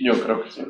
[0.00, 0.62] Yo creo que sí.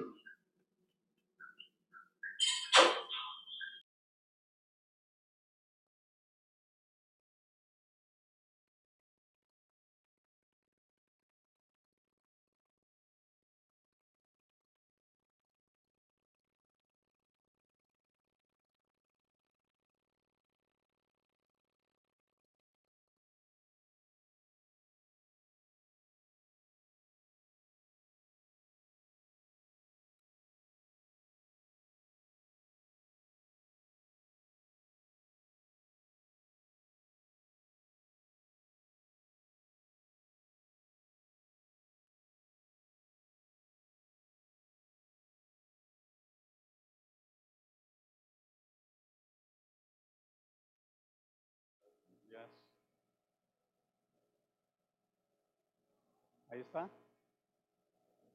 [56.58, 56.90] Ahí está.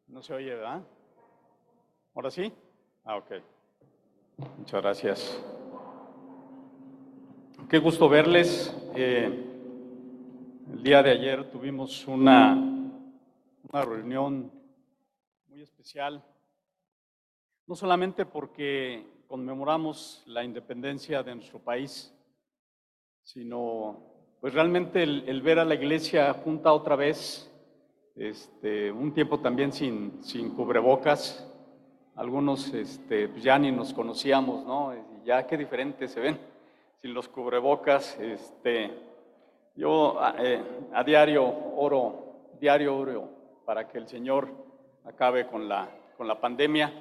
[0.08, 0.82] No se oye, ¿verdad?
[2.16, 2.54] ¿Ahora sí?
[3.04, 3.32] Ah, ok.
[4.60, 5.44] Muchas gracias.
[7.70, 8.74] Qué gusto verles.
[8.96, 9.26] Eh,
[10.72, 14.50] el día de ayer tuvimos una, una reunión
[15.50, 16.24] muy especial,
[17.68, 22.16] no solamente porque conmemoramos la independencia de nuestro país,
[23.22, 24.02] sino
[24.40, 27.50] pues realmente el, el ver a la iglesia junta otra vez
[28.16, 31.50] este, un tiempo también sin, sin cubrebocas.
[32.16, 34.94] Algunos este, pues ya ni nos conocíamos, ¿no?
[35.26, 36.40] Ya qué diferentes se ven
[37.02, 38.18] sin los cubrebocas.
[38.20, 38.92] Este,
[39.76, 40.62] yo eh,
[40.94, 41.44] a diario
[41.76, 43.30] oro, diario oro
[43.66, 44.50] para que el Señor
[45.06, 46.94] acabe con la, con la pandemia.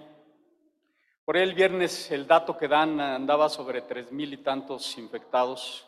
[1.25, 5.87] Por el viernes el dato que dan andaba sobre tres mil y tantos infectados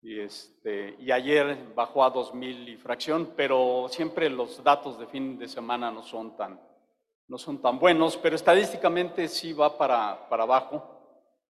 [0.00, 5.38] y, este, y ayer bajó a 2.000 y fracción, pero siempre los datos de fin
[5.38, 6.60] de semana no son tan,
[7.26, 10.94] no son tan buenos, pero estadísticamente sí va para, para abajo.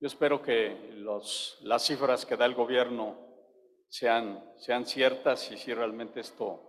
[0.01, 3.17] Yo espero que los, las cifras que da el gobierno
[3.89, 6.61] sean, sean ciertas y si realmente esto,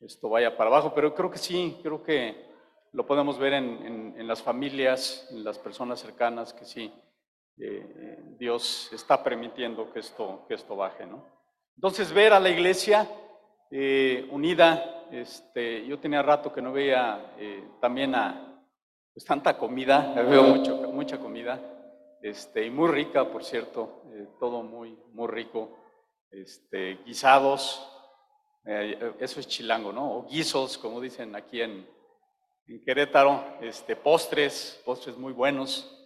[0.00, 2.48] esto vaya para abajo, pero creo que sí, creo que
[2.92, 6.92] lo podemos ver en, en, en las familias, en las personas cercanas, que sí,
[7.62, 11.04] eh, Dios está permitiendo que esto, que esto baje.
[11.06, 11.24] ¿no?
[11.76, 13.06] Entonces, ver a la iglesia
[13.70, 18.64] eh, unida, este, yo tenía rato que no veía eh, también a
[19.12, 21.60] pues, tanta comida, veo mucho, mucha comida,
[22.22, 24.04] este, y muy rica, por cierto,
[24.38, 25.76] todo muy, muy rico,
[26.30, 27.86] este, guisados,
[29.18, 30.18] eso es chilango, ¿no?
[30.18, 31.88] O guisos, como dicen aquí en,
[32.68, 35.99] en Querétaro, este, postres, postres muy buenos.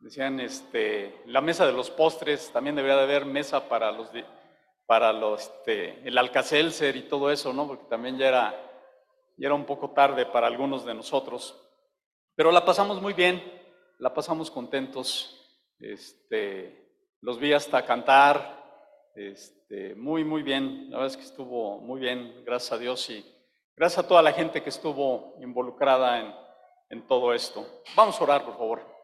[0.00, 4.08] Decían, este, la mesa de los postres, también debería de haber mesa para los,
[4.86, 7.66] para los, este, el alcacelser y todo eso, ¿no?
[7.66, 8.50] Porque también ya era,
[9.36, 11.60] ya era un poco tarde para algunos de nosotros.
[12.36, 13.42] Pero la pasamos muy bien,
[13.98, 15.34] la pasamos contentos,
[15.80, 18.56] este, los vi hasta cantar,
[19.16, 23.26] este, muy, muy bien, la verdad es que estuvo muy bien, gracias a Dios y
[23.74, 26.34] gracias a toda la gente que estuvo involucrada en,
[26.90, 27.66] en todo esto.
[27.96, 28.97] Vamos a orar, por favor.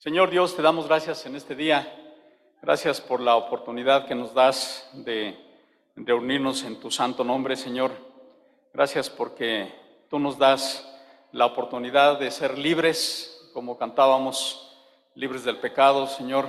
[0.00, 1.92] Señor Dios, te damos gracias en este día.
[2.62, 5.36] Gracias por la oportunidad que nos das de
[5.96, 7.90] reunirnos en tu santo nombre, Señor.
[8.72, 9.74] Gracias porque
[10.08, 10.88] tú nos das
[11.32, 14.72] la oportunidad de ser libres, como cantábamos,
[15.16, 16.48] libres del pecado, Señor,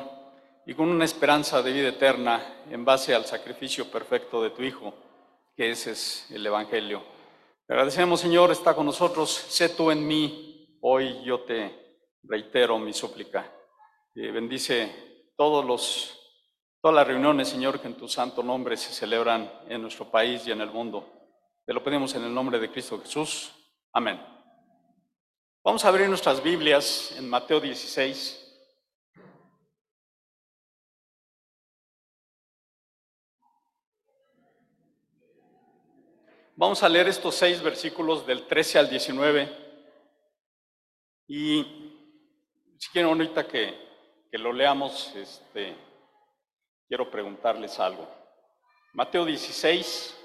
[0.67, 4.93] y con una esperanza de vida eterna en base al sacrificio perfecto de tu Hijo,
[5.55, 7.01] que ese es el Evangelio.
[7.65, 9.31] Te agradecemos, Señor, está con nosotros.
[9.31, 10.77] Sé tú en mí.
[10.81, 11.88] Hoy yo te
[12.23, 13.51] reitero mi súplica.
[14.13, 16.19] bendice todos los,
[16.81, 20.51] todas las reuniones, Señor, que en tu santo nombre se celebran en nuestro país y
[20.51, 21.07] en el mundo.
[21.65, 23.51] Te lo pedimos en el nombre de Cristo Jesús.
[23.93, 24.19] Amén.
[25.63, 28.47] Vamos a abrir nuestras Biblias en Mateo 16.
[36.55, 39.49] Vamos a leer estos seis versículos del 13 al 19.
[41.29, 41.88] Y
[42.79, 43.77] si quieren ahorita que,
[44.31, 45.75] que lo leamos, este,
[46.87, 48.07] quiero preguntarles algo.
[48.93, 50.17] Mateo 16,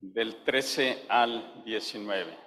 [0.00, 2.38] del 13 al 19.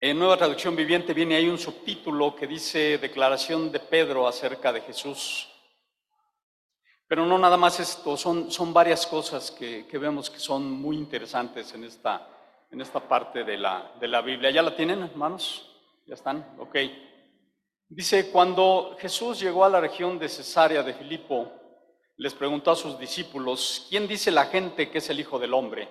[0.00, 4.80] En Nueva Traducción Viviente viene ahí un subtítulo que dice Declaración de Pedro acerca de
[4.80, 5.50] Jesús.
[7.06, 10.96] Pero no nada más esto, son, son varias cosas que, que vemos que son muy
[10.96, 12.26] interesantes en esta,
[12.70, 14.50] en esta parte de la, de la Biblia.
[14.50, 15.73] ¿Ya la tienen, hermanos?
[16.06, 16.56] ¿Ya están?
[16.58, 16.76] Ok.
[17.88, 21.50] Dice, cuando Jesús llegó a la región de Cesarea de Filipo,
[22.16, 25.88] les preguntó a sus discípulos, ¿quién dice la gente que es el Hijo del Hombre?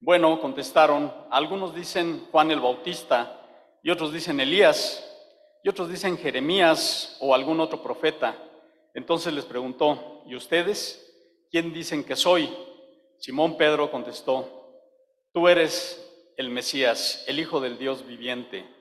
[0.00, 3.40] Bueno, contestaron, algunos dicen Juan el Bautista,
[3.82, 5.04] y otros dicen Elías,
[5.64, 8.36] y otros dicen Jeremías o algún otro profeta.
[8.92, 11.04] Entonces les preguntó, ¿y ustedes?
[11.50, 12.54] ¿Quién dicen que soy?
[13.18, 14.82] Simón Pedro contestó,
[15.32, 16.04] tú eres
[16.36, 18.77] el Mesías, el Hijo del Dios viviente.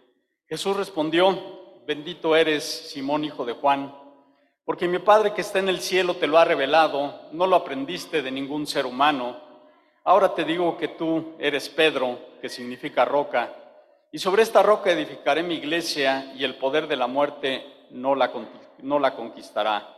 [0.50, 1.38] Jesús respondió,
[1.86, 3.94] bendito eres, Simón, hijo de Juan,
[4.64, 8.22] porque mi Padre que está en el cielo te lo ha revelado, no lo aprendiste
[8.22, 9.42] de ningún ser humano.
[10.06, 13.54] Ahora te digo que tú eres Pedro, que significa roca,
[14.10, 18.32] y sobre esta roca edificaré mi iglesia y el poder de la muerte no la,
[18.84, 19.96] no la conquistará.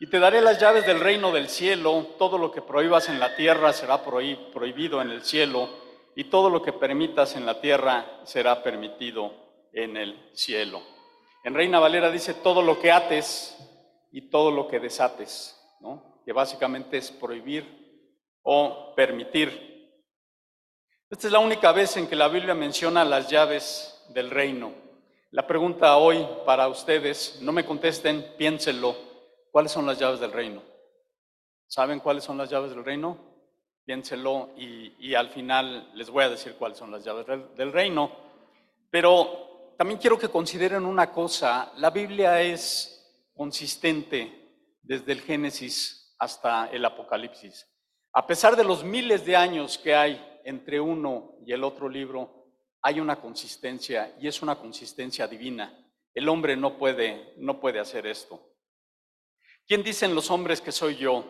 [0.00, 3.36] Y te daré las llaves del reino del cielo, todo lo que prohíbas en la
[3.36, 5.68] tierra será prohibido en el cielo,
[6.16, 10.82] y todo lo que permitas en la tierra será permitido en el cielo.
[11.44, 13.56] En Reina Valera dice todo lo que ates
[14.10, 15.58] y todo lo que desates,
[16.24, 17.64] que básicamente es prohibir
[18.42, 19.66] o permitir.
[21.08, 24.72] Esta es la única vez en que la Biblia menciona las llaves del reino.
[25.30, 28.96] La pregunta hoy para ustedes, no me contesten, piénsenlo.
[29.50, 30.62] ¿Cuáles son las llaves del reino?
[31.66, 33.18] ¿Saben cuáles son las llaves del reino?
[33.84, 37.26] Piénsenlo y, al final les voy a decir cuáles son las llaves
[37.56, 38.10] del, reino.
[38.90, 39.45] Pero
[39.76, 42.96] también quiero que consideren una cosa, la Biblia es
[43.34, 44.46] consistente
[44.82, 47.66] desde el Génesis hasta el Apocalipsis.
[48.12, 52.46] A pesar de los miles de años que hay entre uno y el otro libro,
[52.80, 55.76] hay una consistencia y es una consistencia divina.
[56.14, 58.40] El hombre no puede, no puede hacer esto.
[59.66, 61.24] ¿Quién dicen los hombres que soy yo?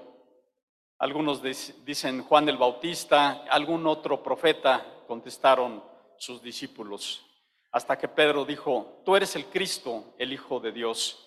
[0.98, 5.82] Algunos dicen Juan el Bautista, algún otro profeta, contestaron
[6.18, 7.26] sus discípulos,
[7.72, 11.26] hasta que Pedro dijo, tú eres el Cristo, el Hijo de Dios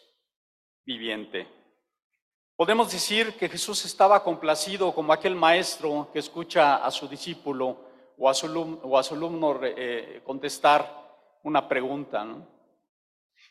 [0.85, 1.47] viviente.
[2.55, 7.77] Podemos decir que Jesús estaba complacido como aquel maestro que escucha a su discípulo
[8.17, 10.99] o a su, alumno, eh, contestar
[11.43, 12.27] una pregunta.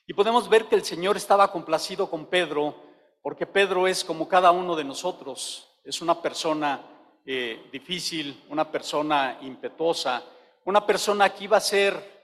[0.07, 2.75] Y podemos ver que el Señor estaba complacido con Pedro
[3.23, 6.83] porque Pedro es como cada uno de nosotros, es una persona
[7.27, 10.23] eh, difícil, una persona impetuosa,
[10.65, 12.18] una persona que iba a ser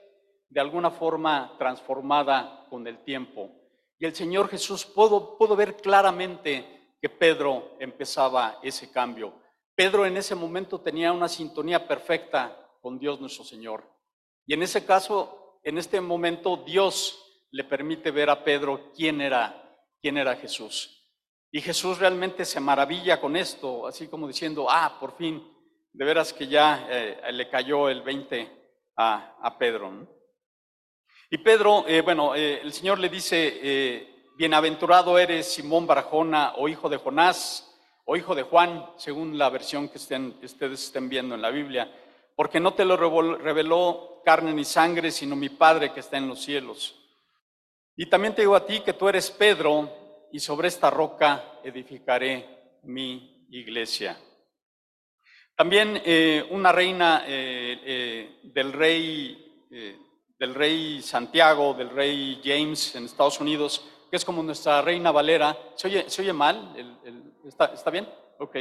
[0.49, 3.51] de alguna forma transformada con el tiempo.
[3.97, 9.33] Y el Señor Jesús pudo, pudo ver claramente que Pedro empezaba ese cambio.
[9.75, 13.83] Pedro en ese momento tenía una sintonía perfecta con Dios nuestro Señor.
[14.45, 19.61] Y en ese caso, en este momento, Dios le permite ver a Pedro quién era
[20.05, 21.03] quién era Jesús.
[21.51, 25.43] Y Jesús realmente se maravilla con esto, así como diciendo, ah, por fin,
[25.91, 28.47] de veras que ya eh, le cayó el 20
[28.97, 30.07] a, Pedro.
[31.29, 34.07] Y Pedro, eh, bueno, eh, el Señor le dice,
[34.37, 37.75] bienaventurado eres Simón Barjona, o hijo de Jonás,
[38.05, 41.91] o hijo de Juan, según la versión que ustedes estén viendo en la Biblia,
[42.35, 42.97] porque no te lo
[43.37, 46.95] reveló carne ni sangre, sino mi Padre que está en los cielos.
[47.95, 52.79] Y también te digo a ti que tú eres Pedro y sobre esta roca edificaré
[52.83, 54.17] mi iglesia.
[55.55, 59.41] También eh, una reina eh, eh, del rey
[60.39, 65.57] del rey Santiago, del rey James en Estados Unidos, que es como nuestra reina Valera.
[65.75, 66.75] ¿Se oye, ¿se oye mal?
[67.45, 68.07] ¿está, ¿Está bien?
[68.39, 68.57] Ok.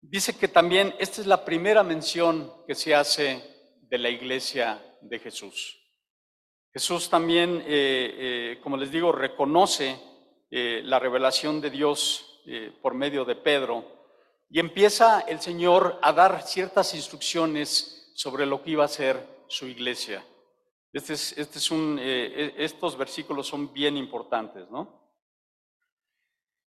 [0.00, 3.42] Dice que también esta es la primera mención que se hace
[3.82, 5.80] de la iglesia de Jesús.
[6.72, 9.98] Jesús también, eh, eh, como les digo, reconoce
[10.50, 12.22] eh, la revelación de Dios
[12.80, 13.84] por medio de Pedro
[14.48, 19.66] y empieza el Señor a dar ciertas instrucciones sobre lo que iba a ser su
[19.66, 20.24] iglesia.
[20.92, 25.04] Este es, este es un, estos versículos son bien importantes, ¿no?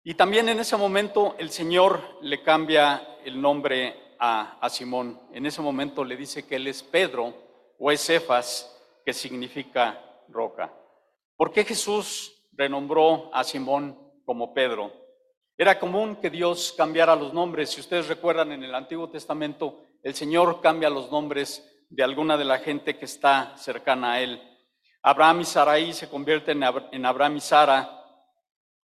[0.04, 5.20] Y también en ese momento el Señor le cambia el nombre a, a Simón.
[5.34, 7.34] En ese momento le dice que él es Pedro
[7.78, 10.00] o es Cefas, que significa
[10.30, 10.74] roca.
[11.36, 14.92] ¿Por qué Jesús renombró a Simón como Pedro?
[15.58, 17.70] Era común que Dios cambiara los nombres.
[17.70, 22.46] Si ustedes recuerdan en el Antiguo Testamento, el Señor cambia los nombres de alguna de
[22.46, 24.41] la gente que está cercana a Él.
[25.01, 28.00] Abraham y Sarai se convierten en Abraham y Sara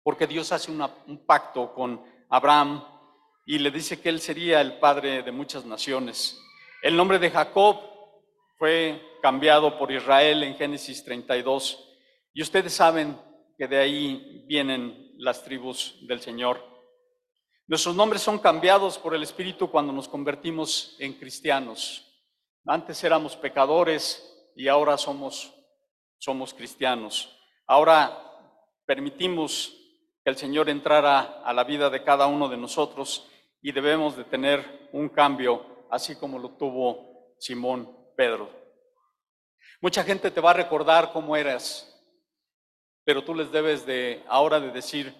[0.03, 2.85] porque Dios hace un pacto con Abraham
[3.47, 6.39] y le dice que él sería el padre de muchas naciones.
[6.83, 7.81] El nombre de Jacob
[8.59, 11.97] fue cambiado por Israel en Génesis 32.
[12.35, 13.19] Y ustedes saben
[13.57, 16.63] que de ahí vienen las tribus del Señor.
[17.67, 22.04] Nuestros nombres son cambiados por el Espíritu cuando nos convertimos en cristianos.
[22.67, 25.53] Antes éramos pecadores y ahora somos,
[26.19, 27.39] somos cristianos.
[27.67, 28.19] Ahora
[28.87, 29.77] permitimos
[30.25, 33.31] que el Señor entrara a la vida de cada uno de nosotros
[33.61, 38.49] y debemos de tener un cambio, así como lo tuvo Simón Pedro.
[39.83, 41.91] Mucha gente te va a recordar cómo eras,
[43.05, 45.15] pero tú les debes de ahora de decir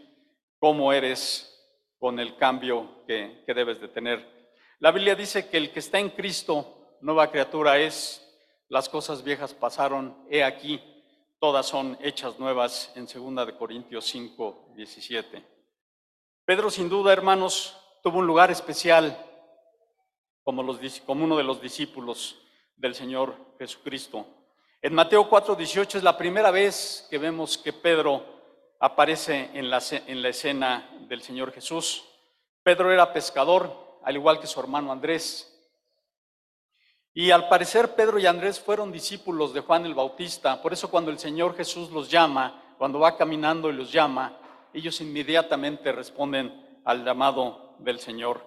[0.59, 1.51] cómo eres
[1.99, 4.51] con el cambio que, que debes de tener.
[4.79, 8.27] La Biblia dice que el que está en Cristo, nueva criatura es,
[8.69, 10.81] las cosas viejas pasaron, he aquí,
[11.39, 15.45] todas son hechas nuevas en 2 de Corintios 5, 17.
[16.47, 19.19] Pedro sin duda, hermanos, tuvo un lugar especial
[20.43, 22.39] como, los, como uno de los discípulos
[22.75, 24.27] del Señor Jesucristo.
[24.81, 28.25] En Mateo 4, 18 es la primera vez que vemos que Pedro
[28.81, 32.03] aparece en la, en la escena del Señor Jesús.
[32.63, 35.54] Pedro era pescador, al igual que su hermano Andrés.
[37.17, 41.13] Y al parecer Pedro y Andrés fueron discípulos de Juan el Bautista, por eso cuando
[41.13, 44.37] el Señor Jesús los llama, cuando va caminando y los llama,
[44.73, 48.45] ellos inmediatamente responden al llamado del Señor.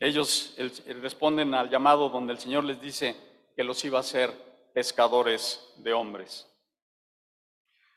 [0.00, 0.56] Ellos
[1.02, 3.14] responden al llamado donde el Señor les dice
[3.54, 4.32] que los iba a hacer
[4.72, 6.46] pescadores de hombres.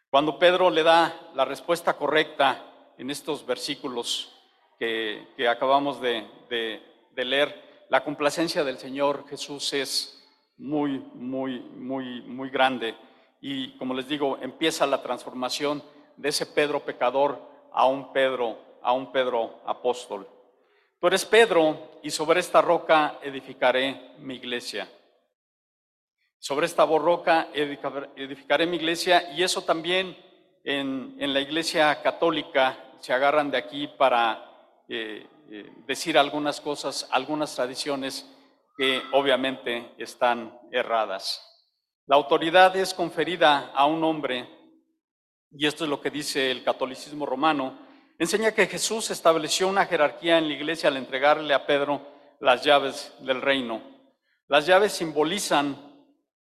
[0.10, 4.36] Cuando Pedro le da la respuesta correcta en estos versículos
[4.78, 10.24] que, acabamos de, de leer, la complacencia del Señor Jesús es
[10.58, 12.96] muy, muy, muy, muy grande.
[13.42, 15.84] Y como les digo, empieza la transformación
[16.16, 17.38] de ese Pedro pecador
[17.74, 20.26] a un Pedro, a un Pedro apóstol.
[21.02, 24.88] Tú eres Pedro y sobre esta roca edificaré mi iglesia.
[26.40, 30.16] Sobre esta roca edificaré mi iglesia y eso también
[30.64, 34.46] en, la iglesia católica se agarran de aquí para
[34.88, 38.26] eh, eh, decir algunas cosas, algunas tradiciones
[38.78, 41.46] que obviamente están erradas.
[42.08, 44.50] La autoridad es conferida a un hombre,
[45.52, 47.92] y esto es lo que dice el catolicismo romano,
[48.22, 52.06] Enseña que Jesús estableció una jerarquía en la iglesia al entregarle a Pedro
[52.40, 53.82] las llaves del reino.
[54.48, 55.76] Las llaves simbolizan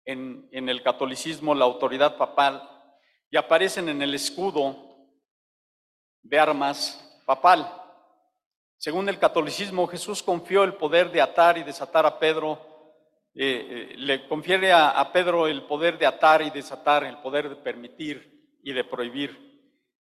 [0.04, 2.68] en, el catolicismo la autoridad papal
[3.30, 4.76] y aparecen en el escudo
[6.20, 7.79] de armas papal.
[8.80, 12.58] Según el catolicismo, Jesús confió el poder de atar y desatar a Pedro,
[13.34, 17.56] eh, eh, le confiere a Pedro el poder de atar y desatar, el poder de
[17.56, 19.50] permitir y de prohibir.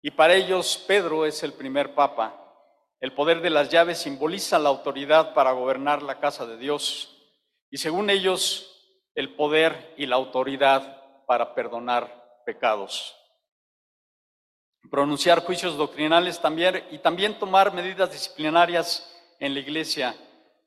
[0.02, 2.44] Y para ellos Pedro es el primer papa.
[3.00, 7.32] El poder de las llaves simboliza la autoridad para gobernar la casa de Dios
[7.70, 13.17] y según ellos el poder y la autoridad para perdonar pecados.
[14.90, 20.14] Pronunciar juicios doctrinales también y también tomar medidas disciplinarias en la iglesia.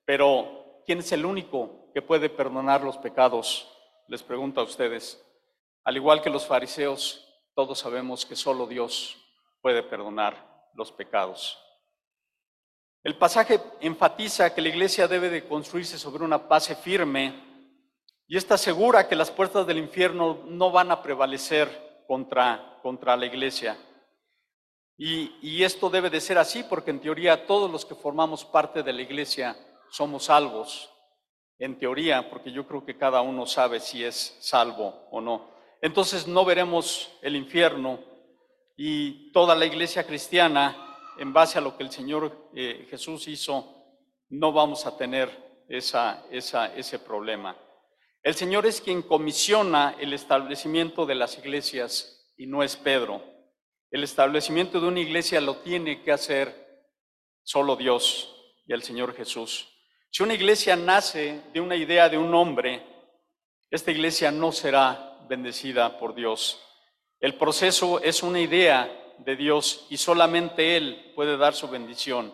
[0.06, 3.68] Pero ¿quién es el único que puede perdonar los pecados?
[4.08, 5.24] Les pregunto a ustedes.
[5.84, 9.18] Al igual que los fariseos, todos sabemos que solo Dios
[9.62, 11.58] puede perdonar los pecados.
[13.04, 17.34] El pasaje enfatiza que la iglesia debe de construirse sobre una base firme
[18.28, 23.26] y está segura que las puertas del infierno no van a prevalecer contra, contra la
[23.26, 23.78] iglesia.
[25.04, 28.94] Y, esto debe de ser así porque en teoría todos los que formamos parte de
[28.94, 29.58] la iglesia
[29.90, 30.92] somos salvos.
[31.58, 35.56] En teoría, porque yo creo que cada uno sabe si es salvo o no.
[35.82, 38.00] Entonces no veremos el infierno
[38.78, 43.74] y toda la iglesia cristiana, en base a lo que el Señor eh, Jesús hizo,
[44.30, 47.58] no vamos a tener esa, ese problema.
[48.22, 53.31] El Señor es quien comisiona el establecimiento de las iglesias y no es Pedro.
[53.92, 56.56] El establecimiento de una iglesia lo tiene que hacer
[57.44, 58.34] solo Dios
[58.66, 59.68] y el Señor Jesús.
[60.10, 62.82] Si una iglesia nace de una idea de un hombre,
[63.70, 66.64] esta iglesia no será bendecida por Dios.
[67.20, 72.34] El proceso es una idea de Dios y solamente Él puede dar su bendición.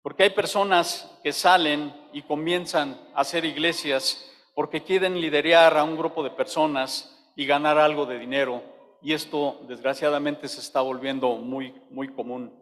[0.00, 5.96] Porque hay personas que salen y comienzan a hacer iglesias porque quieren liderar a un
[5.96, 8.77] grupo de personas y ganar algo de dinero.
[9.00, 12.52] Y esto desgraciadamente se está volviendo muy, muy común.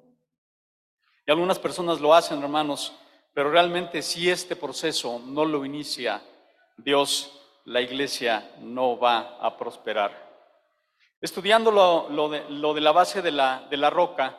[1.27, 2.93] Y algunas personas lo hacen, hermanos,
[3.33, 6.23] pero realmente si este proceso no lo inicia
[6.77, 10.27] Dios, la iglesia no va a prosperar.
[11.21, 14.37] Estudiando lo, de, la base de la, de la roca,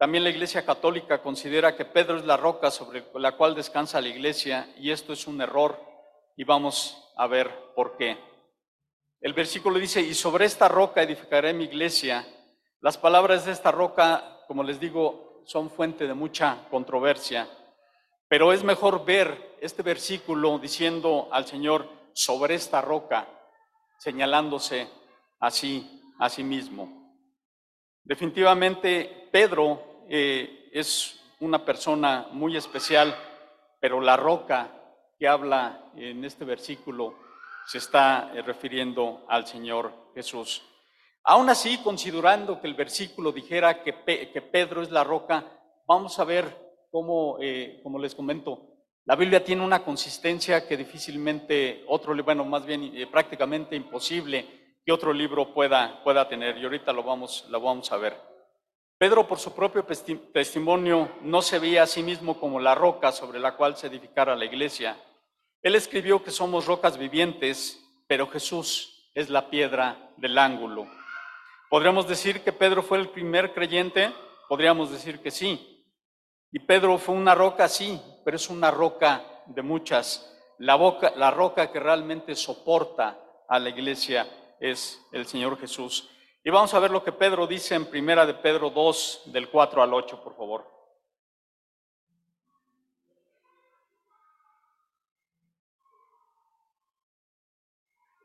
[0.00, 4.08] también la Iglesia Católica considera que Pedro es la roca sobre la cual descansa la
[4.08, 5.78] Iglesia y esto es un error
[6.38, 8.16] y vamos a ver por qué.
[9.20, 12.26] El versículo dice, y sobre esta roca edificaré mi iglesia.
[12.80, 17.46] Las palabras de esta roca, como les digo, son fuente de mucha controversia,
[18.28, 23.28] pero es mejor ver este versículo diciendo al Señor, sobre esta roca,
[23.98, 24.88] señalándose
[25.38, 27.14] así a sí mismo.
[28.02, 33.14] Definitivamente Pedro eh, es una persona muy especial,
[33.78, 34.70] pero la roca
[35.18, 37.29] que habla en este versículo
[37.70, 40.60] se está eh, refiriendo al Señor Jesús.
[41.22, 43.94] Aún así, considerando que el versículo dijera que,
[44.32, 45.44] que Pedro es la roca,
[45.86, 46.52] vamos a ver
[46.90, 48.66] cómo, eh, les comento,
[49.04, 54.90] la Biblia tiene una consistencia que difícilmente otro, bueno, más bien eh, prácticamente imposible que
[54.90, 56.58] otro libro pueda, pueda tener.
[56.58, 58.16] Y ahorita lo vamos, lo vamos a ver.
[58.98, 59.86] Pedro, por su propio
[60.32, 64.34] testimonio, no se veía a sí mismo como la roca sobre la cual se edificara
[64.34, 64.96] la iglesia.
[65.62, 70.86] Él escribió que somos rocas vivientes, pero Jesús es la piedra del ángulo.
[71.68, 74.10] ¿Podríamos decir que Pedro fue el primer creyente?
[74.48, 75.84] Podríamos decir que sí.
[76.50, 80.34] Y Pedro fue una roca, sí, pero es una roca de muchas.
[80.58, 84.26] La, boca, la roca que realmente soporta a la iglesia
[84.58, 86.08] es el Señor Jesús.
[86.42, 89.82] Y vamos a ver lo que Pedro dice en Primera de Pedro 2, del 4
[89.82, 90.79] al 8, por favor.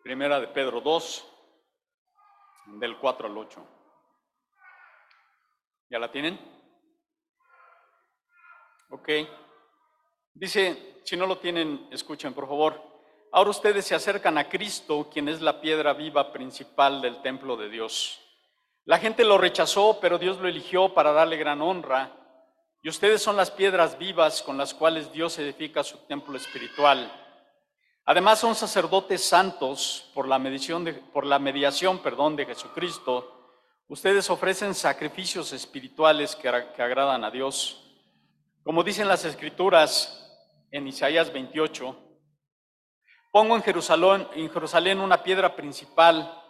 [0.05, 1.25] Primera de Pedro 2,
[2.79, 3.67] del 4 al 8.
[5.89, 6.39] ¿Ya la tienen?
[8.91, 9.09] Ok.
[10.31, 12.79] Dice, si no lo tienen, escuchen por favor.
[13.31, 17.69] Ahora ustedes se acercan a Cristo, quien es la piedra viva principal del templo de
[17.69, 18.21] Dios.
[18.83, 22.11] La gente lo rechazó, pero Dios lo eligió para darle gran honra.
[22.83, 27.24] Y ustedes son las piedras vivas con las cuales Dios edifica su templo espiritual.
[28.05, 33.49] Además son sacerdotes santos por la mediación, de, por la mediación perdón, de Jesucristo.
[33.87, 37.81] Ustedes ofrecen sacrificios espirituales que, que agradan a Dios.
[38.63, 40.21] Como dicen las escrituras
[40.69, 41.97] en Isaías 28,
[43.31, 46.43] pongo en Jerusalén una piedra principal,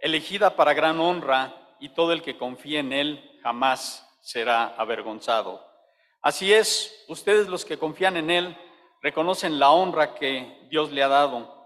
[0.00, 5.66] elegida para gran honra, y todo el que confíe en él jamás será avergonzado.
[6.20, 8.56] Así es, ustedes los que confían en él
[9.02, 11.60] reconocen la honra que Dios le ha dado,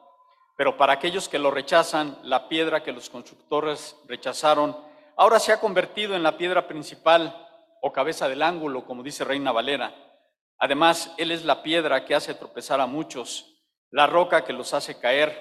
[0.56, 4.76] pero para aquellos que lo rechazan, la piedra que los constructores rechazaron,
[5.16, 7.40] ahora se ha convertido en la piedra principal
[7.82, 9.94] o cabeza del ángulo, como dice Reina Valera.
[10.58, 14.98] Además, Él es la piedra que hace tropezar a muchos, la roca que los hace
[14.98, 15.36] caer.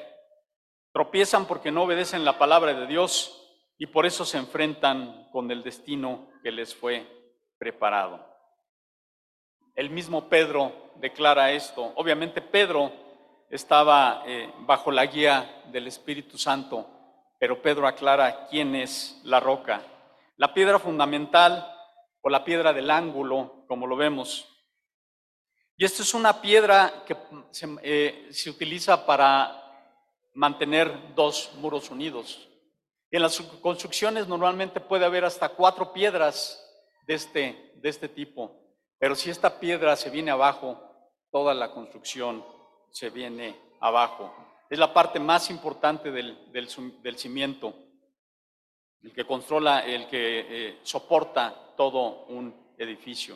[0.92, 3.40] Tropiezan porque no obedecen la palabra de Dios
[3.78, 7.08] y por eso se enfrentan con el destino que les fue
[7.58, 8.33] preparado.
[9.76, 11.94] El mismo Pedro declara esto.
[11.96, 12.92] Obviamente Pedro
[13.50, 16.88] estaba eh, bajo la guía del Espíritu Santo,
[17.40, 19.82] pero Pedro aclara quién es la roca.
[20.38, 21.68] La piedra fundamental
[22.22, 24.48] o la piedra del ángulo, como lo vemos.
[25.76, 27.18] Y esta es una piedra que
[27.50, 29.60] se, eh, se utiliza para
[30.36, 32.48] mantener dos muros unidos.
[33.10, 36.60] En las construcciones normalmente puede haber hasta cuatro piedras
[37.06, 38.63] de este, de este tipo,
[38.98, 40.82] pero si esta piedra se viene abajo,
[41.32, 42.46] toda la construcción
[42.92, 44.34] se viene abajo.
[44.70, 46.68] Es la parte más importante del, del,
[47.02, 47.74] del cimiento
[49.04, 53.36] el que controla, el que eh, soporta todo un edificio.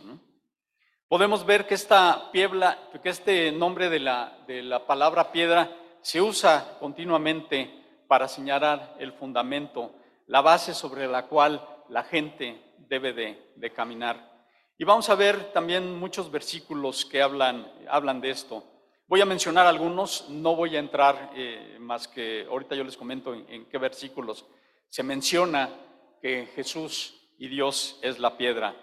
[1.08, 5.70] Podemos ver que, esta piedra, que este nombre de la, de la palabra piedra
[6.02, 9.92] se usa continuamente para señalar el fundamento,
[10.28, 14.37] la base sobre la cual la gente debe de, de caminar.
[14.80, 18.64] Y vamos a ver también muchos versículos que hablan, hablan de esto.
[19.08, 23.34] Voy a mencionar algunos, no voy a entrar eh, más que ahorita yo les comento
[23.34, 24.46] en qué versículos.
[24.90, 25.70] Se menciona
[26.22, 28.76] que Jesús y Dios es la piedra.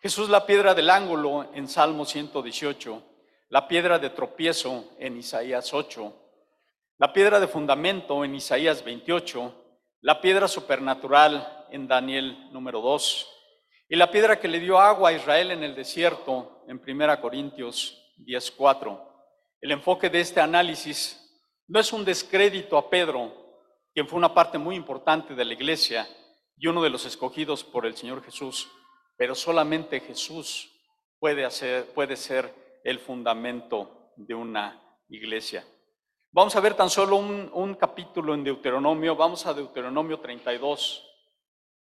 [0.00, 3.02] Jesús la piedra del ángulo en Salmo 118,
[3.50, 6.14] la piedra de tropiezo en Isaías 8,
[6.98, 9.54] la piedra de fundamento en Isaías 28,
[10.00, 13.37] la piedra supernatural en Daniel número 2,
[13.88, 18.14] y la piedra que le dio agua a Israel en el desierto en 1 Corintios
[18.18, 19.00] 10.4.
[19.62, 21.18] El enfoque de este análisis
[21.66, 23.32] no es un descrédito a Pedro,
[23.94, 26.06] quien fue una parte muy importante de la iglesia
[26.58, 28.70] y uno de los escogidos por el Señor Jesús,
[29.16, 30.70] pero solamente Jesús
[31.18, 35.64] puede, hacer, puede ser el fundamento de una iglesia.
[36.30, 41.04] Vamos a ver tan solo un, un capítulo en Deuteronomio, vamos a Deuteronomio 32,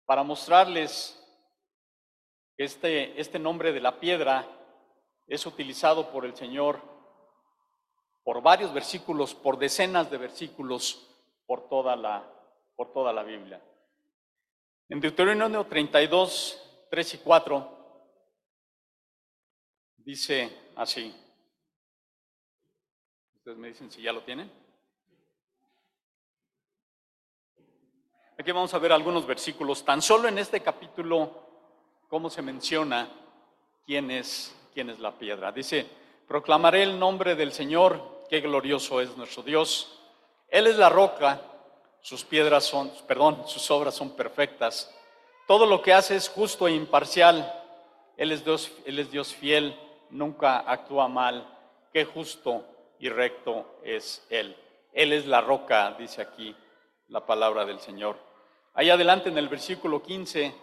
[0.04, 1.18] para mostrarles
[2.58, 4.46] este, este nombre de la piedra
[5.28, 6.82] es utilizado por el Señor
[8.24, 11.08] por varios versículos, por decenas de versículos
[11.46, 12.30] por toda la,
[12.76, 13.62] por toda la Biblia.
[14.90, 17.78] En Deuteronomio 32, 3 y 4
[19.98, 21.14] dice así.
[23.36, 24.50] Ustedes me dicen si ya lo tienen.
[28.38, 31.47] Aquí vamos a ver algunos versículos, tan solo en este capítulo,
[32.08, 33.08] cómo se menciona
[33.86, 35.52] quién es, quién es la piedra.
[35.52, 35.86] Dice,
[36.26, 40.00] proclamaré el nombre del Señor, qué glorioso es nuestro Dios.
[40.48, 41.40] Él es la roca,
[42.00, 44.94] sus piedras son, perdón, sus obras son perfectas.
[45.46, 47.54] Todo lo que hace es justo e imparcial.
[48.16, 49.78] Él es Dios, él es Dios fiel,
[50.10, 51.46] nunca actúa mal.
[51.92, 52.64] Qué justo
[52.98, 54.56] y recto es Él.
[54.92, 56.54] Él es la roca, dice aquí
[57.08, 58.16] la palabra del Señor.
[58.74, 60.54] Ahí adelante en el versículo 15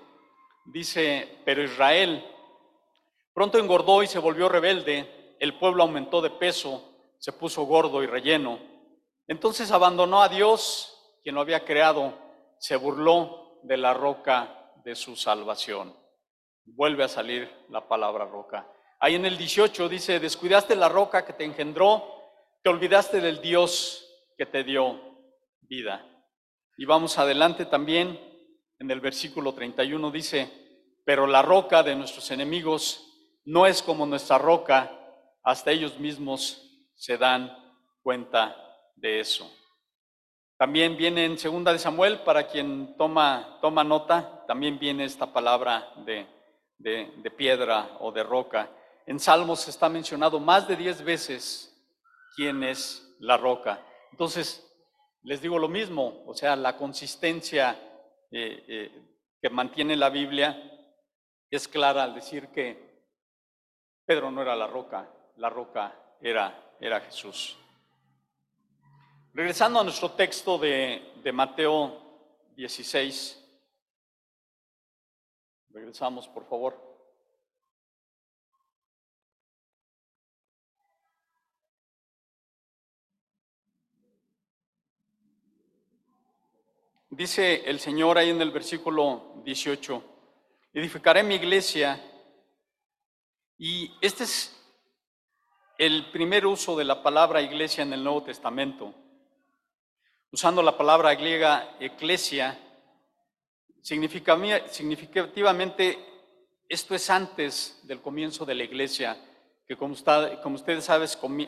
[0.66, 2.26] dice, pero Israel
[3.34, 6.84] pronto engordó y se volvió rebelde, el pueblo aumentó de peso,
[7.20, 8.60] se puso gordo y relleno.
[9.28, 12.14] Entonces abandonó a Dios, quien lo había creado,
[12.60, 15.96] se burló de la roca de su salvación.
[16.66, 18.68] Vuelve a salir la palabra roca.
[19.00, 22.04] Ahí en el 18 dice, descuidaste la roca que te engendró,
[22.64, 25.00] te olvidaste del Dios que te dio
[25.62, 26.06] vida.
[26.78, 28.20] Y vamos adelante también,
[28.80, 30.52] en el versículo 31 dice,
[31.06, 33.12] pero la roca de nuestros enemigos
[33.46, 34.92] no es como nuestra roca,
[35.44, 36.62] hasta ellos mismos
[36.96, 37.56] se dan
[38.02, 38.56] cuenta
[38.96, 39.52] de eso.
[40.58, 45.92] También viene en segunda de Samuel, para quien toma, toma nota, también viene esta palabra
[46.06, 46.26] de,
[46.78, 48.70] de, piedra o de roca.
[49.06, 51.76] En Salmos está mencionado más de diez veces
[52.36, 53.86] quién es la roca.
[54.12, 54.66] Entonces,
[55.24, 57.78] les digo lo mismo, o sea, la consistencia
[58.38, 58.92] eh, eh,
[59.42, 60.62] que mantiene la Biblia
[61.50, 63.06] es clara al decir que
[64.04, 67.58] Pedro no era la roca, la roca era, era Jesús.
[69.34, 73.42] Regresando a nuestro texto de, de Mateo 16,
[75.70, 76.85] regresamos por favor.
[87.16, 90.04] Dice el Señor ahí en el versículo 18,
[90.74, 91.98] edificaré mi iglesia
[93.58, 94.54] y este es
[95.78, 98.94] el primer uso de la palabra iglesia en el Nuevo Testamento.
[100.30, 102.60] Usando la palabra griega eclesia,
[103.82, 105.98] significativamente
[106.68, 109.18] esto es antes del comienzo de la iglesia,
[109.66, 109.96] que como,
[110.44, 111.08] como ustedes saben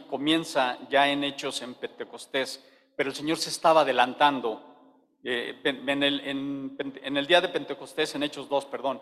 [0.09, 2.63] comienza ya en Hechos en Pentecostés,
[2.95, 4.76] pero el Señor se estaba adelantando
[5.29, 9.01] eh, en, el, día de Pentecostés, en Hechos 2, perdón.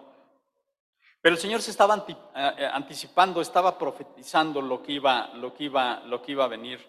[1.22, 6.00] Pero el Señor se estaba eh, anticipando, estaba profetizando lo que, iba, lo, que iba,
[6.00, 6.84] lo que iba a venir.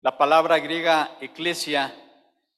[0.00, 1.94] La palabra griega eclesia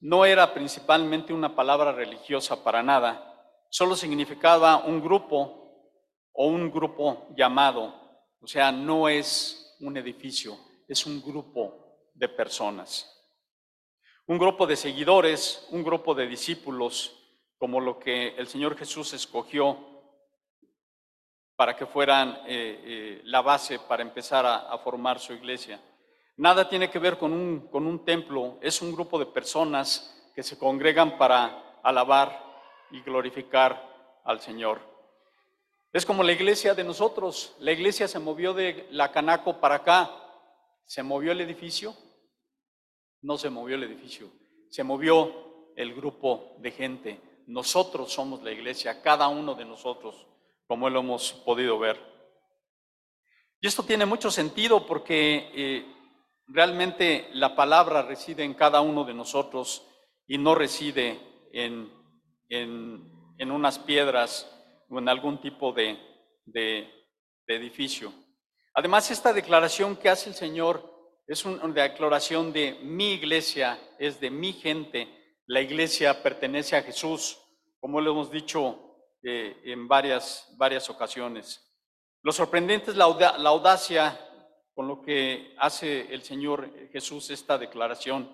[0.01, 5.93] no era principalmente una palabra religiosa para nada, solo significaba un grupo
[6.33, 7.93] o un grupo llamado,
[8.41, 10.57] o sea, no es un edificio,
[10.89, 13.16] es un grupo de personas
[14.27, 17.17] un grupo de seguidores, un grupo de discípulos,
[17.59, 19.79] como lo que el Señor Jesús escogió
[21.55, 25.81] para que fueran eh, eh, la base para empezar a, formar su iglesia.
[26.37, 30.43] Nada tiene que ver con un, con un templo, es un grupo de personas que
[30.43, 32.45] se congregan para alabar
[32.91, 34.81] y glorificar al Señor.
[35.93, 40.11] Es como la iglesia de nosotros, la iglesia se movió de la Canaco para acá,
[40.85, 41.95] se movió el edificio,
[43.23, 44.31] no se movió el edificio,
[44.69, 47.21] se movió el grupo de gente.
[47.47, 50.27] Nosotros somos la iglesia, cada uno de nosotros,
[50.67, 52.01] como lo hemos podido ver.
[53.61, 55.87] Y esto tiene mucho sentido porque eh,
[56.49, 59.87] realmente la palabra reside en cada uno de nosotros
[60.27, 61.21] y no reside
[61.53, 61.91] en,
[62.49, 64.53] en, unas piedras
[64.89, 65.99] o en algún tipo de,
[66.47, 66.89] de
[67.47, 68.13] edificio.
[68.75, 70.96] Además, esta declaración que hace el Señor
[71.27, 75.09] es una declaración de mi iglesia, es de mi gente.
[75.47, 77.39] La iglesia pertenece a Jesús,
[77.81, 78.79] como lo hemos dicho
[79.23, 81.63] eh, en varias, varias ocasiones.
[82.23, 83.09] Lo sorprendente es la,
[83.39, 84.21] la audacia
[84.75, 88.31] con lo que hace el Señor Jesús esta declaración.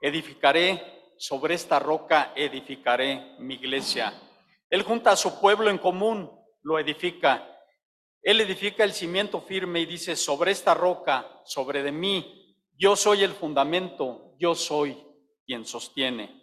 [0.00, 4.12] Edificaré sobre esta roca, edificaré mi iglesia.
[4.68, 6.30] Él junta a su pueblo en común,
[6.62, 7.51] lo edifica.
[8.22, 13.24] Él edifica el cimiento firme y dice, sobre esta roca, sobre de mí, yo soy
[13.24, 14.96] el fundamento, yo soy
[15.44, 16.40] quien sostiene.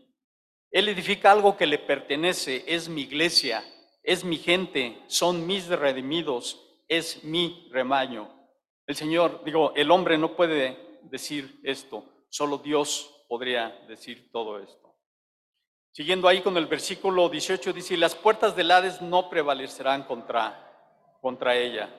[0.71, 3.63] Él edifica algo que le pertenece, es mi iglesia,
[4.03, 8.29] es mi gente, son mis redimidos, es mi remaño.
[8.85, 14.97] El Señor, digo, el hombre no puede decir esto, solo Dios podría decir todo esto.
[15.91, 20.68] Siguiendo ahí con el versículo 18 dice, las puertas del Hades no prevalecerán contra
[21.21, 21.89] contra ella.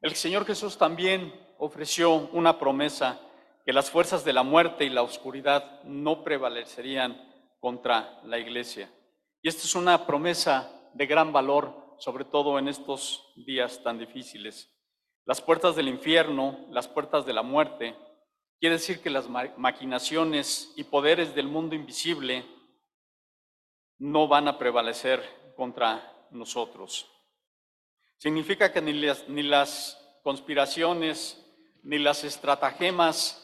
[0.00, 3.20] El Señor Jesús también ofreció una promesa
[3.64, 7.20] que las fuerzas de la muerte y la oscuridad no prevalecerían
[7.58, 8.90] contra la iglesia.
[9.42, 14.72] Y esta es una promesa de gran valor, sobre todo en estos días tan difíciles.
[15.24, 17.96] Las puertas del infierno, las puertas de la muerte,
[18.60, 22.44] quiere decir que las maquinaciones y poderes del mundo invisible
[23.98, 25.22] no van a prevalecer
[25.56, 27.10] contra nosotros.
[28.18, 31.42] Significa que ni las, ni las conspiraciones,
[31.82, 33.42] ni las estratagemas,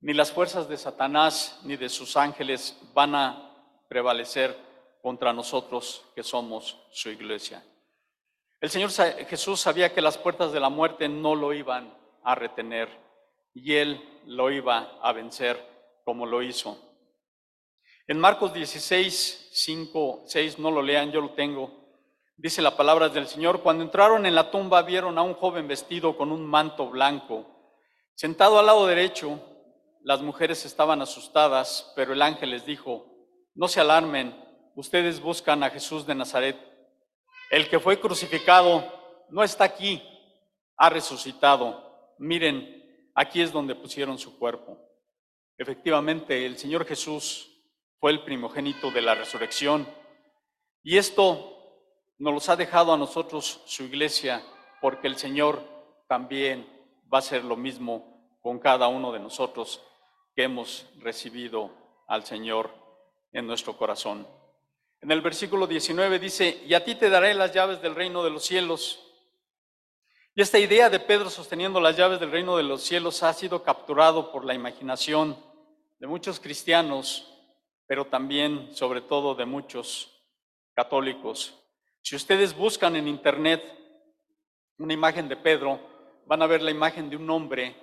[0.00, 3.50] ni las fuerzas de Satanás, ni de sus ángeles van a
[3.88, 4.56] prevalecer
[5.02, 7.64] contra nosotros que somos su iglesia.
[8.60, 12.88] El Señor Jesús sabía que las puertas de la muerte no lo iban a retener
[13.54, 15.58] y Él lo iba a vencer
[16.04, 16.78] como lo hizo.
[18.06, 21.79] En Marcos 16, 5, 6, no lo lean, yo lo tengo.
[22.42, 26.16] Dice la palabra del Señor, cuando entraron en la tumba vieron a un joven vestido
[26.16, 27.44] con un manto blanco.
[28.14, 29.38] Sentado al lado derecho,
[30.04, 33.04] las mujeres estaban asustadas, pero el ángel les dijo,
[33.54, 34.34] no se alarmen,
[34.74, 36.56] ustedes buscan a Jesús de Nazaret.
[37.50, 38.90] El que fue crucificado
[39.28, 40.02] no está aquí,
[40.78, 42.14] ha resucitado.
[42.16, 44.78] Miren, aquí es donde pusieron su cuerpo.
[45.58, 47.50] Efectivamente, el Señor Jesús
[47.98, 49.86] fue el primogénito de la resurrección.
[50.82, 51.59] Y esto
[52.20, 54.42] nos los ha dejado a nosotros su iglesia,
[54.82, 55.62] porque el Señor
[56.06, 56.68] también
[57.12, 59.82] va a hacer lo mismo con cada uno de nosotros
[60.36, 61.70] que hemos recibido
[62.06, 62.70] al Señor
[63.32, 64.28] en nuestro corazón.
[65.00, 68.28] En el versículo 19 dice, y a ti te daré las llaves del reino de
[68.28, 69.02] los cielos.
[70.34, 73.62] Y esta idea de Pedro sosteniendo las llaves del reino de los cielos ha sido
[73.62, 75.38] capturado por la imaginación
[75.98, 77.32] de muchos cristianos,
[77.86, 80.22] pero también, sobre todo, de muchos
[80.74, 81.59] católicos.
[82.02, 83.62] Si ustedes buscan en internet
[84.78, 85.78] una imagen de Pedro,
[86.26, 87.76] van a ver la imagen de un hombre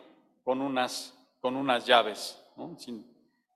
[0.43, 2.41] con unas, con unas llaves.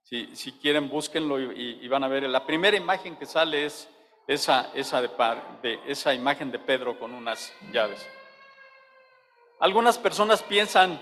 [0.04, 2.24] Si, quieren, búsquenlo y, van a ver.
[2.24, 3.90] La primera imagen que sale es
[4.28, 5.10] esa, esa, de,
[5.62, 8.06] de, esa imagen de Pedro con unas llaves.
[9.60, 11.00] Algunas personas piensan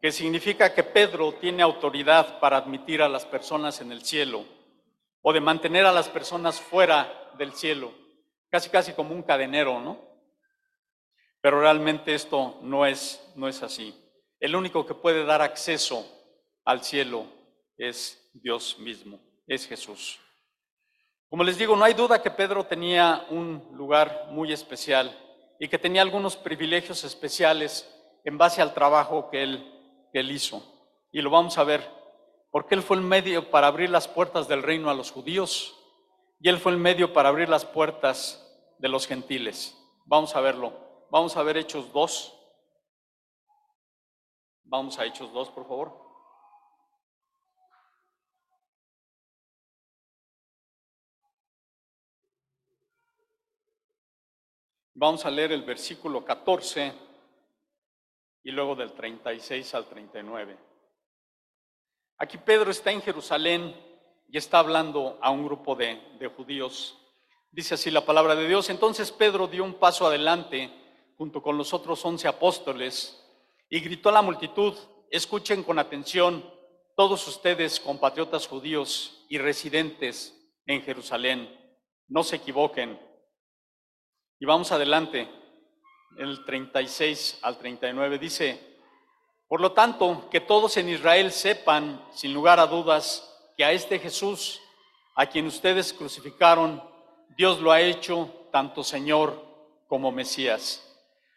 [0.00, 4.44] que significa que Pedro tiene autoridad para admitir a las personas en el cielo
[5.22, 7.92] o de mantener a las personas fuera del cielo,
[8.54, 9.98] casi casi como un cadenero, ¿no?
[11.40, 13.92] Pero realmente esto no es, no es así.
[14.38, 16.06] El único que puede dar acceso
[16.64, 17.26] al cielo
[17.76, 20.20] es Dios mismo, es Jesús.
[21.28, 25.10] Como les digo, no hay duda que Pedro tenía un lugar muy especial
[25.58, 30.62] y que tenía algunos privilegios especiales en base al trabajo que él, que él hizo.
[31.10, 31.82] Y lo vamos a ver,
[32.52, 35.76] porque él fue el medio para abrir las puertas del reino a los judíos
[36.38, 38.43] y él fue el medio para abrir las puertas
[38.84, 39.74] de los gentiles.
[40.04, 41.06] Vamos a verlo.
[41.10, 42.38] Vamos a ver Hechos 2.
[44.64, 46.04] Vamos a Hechos 2, por favor.
[54.92, 56.92] Vamos a leer el versículo 14
[58.42, 60.58] y luego del 36 al 39.
[62.18, 63.74] Aquí Pedro está en Jerusalén
[64.28, 67.00] y está hablando a un grupo de, de, judíos.
[67.54, 68.68] Dice así la palabra de Dios.
[68.68, 70.72] Entonces Pedro dio un paso adelante
[71.16, 73.24] junto con los otros once apóstoles
[73.70, 74.74] y gritó a la multitud,
[75.08, 76.44] escuchen con atención
[76.96, 80.36] todos ustedes, compatriotas judíos y residentes
[80.66, 81.48] en Jerusalén,
[82.08, 82.98] no se equivoquen
[84.40, 85.28] y vamos adelante,
[86.18, 88.78] el 36 al 39 dice,
[89.46, 94.00] por lo tanto, que todos en Israel sepan, sin lugar a dudas, que a este
[94.00, 94.60] Jesús,
[95.14, 96.93] a quien ustedes crucificaron,
[97.36, 99.44] Dios lo ha hecho tanto Señor
[99.88, 100.80] como Mesías.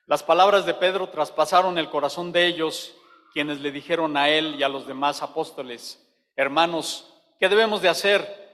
[0.05, 2.95] Las palabras de Pedro traspasaron el corazón de ellos,
[3.33, 6.01] quienes le dijeron a él y a los demás apóstoles,
[6.35, 8.47] hermanos, ¿qué debemos de hacer?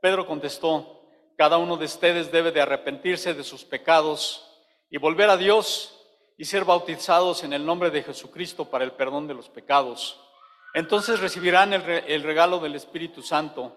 [0.00, 1.02] Pedro contestó,
[1.36, 4.46] cada uno de ustedes debe de arrepentirse de sus pecados
[4.90, 5.96] y volver a Dios
[6.36, 10.20] y ser bautizados en el nombre de Jesucristo para el perdón de los pecados.
[10.74, 13.76] Entonces recibirán el, regalo del Espíritu Santo.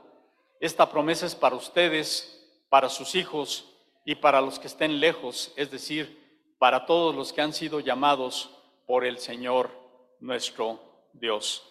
[0.60, 2.43] Esta promesa es para ustedes,
[2.74, 3.70] para sus hijos
[4.04, 8.50] y para los que estén lejos, es decir, para todos los que han sido llamados
[8.88, 9.70] por el Señor
[10.20, 10.80] nuestro
[11.14, 11.62] Dios.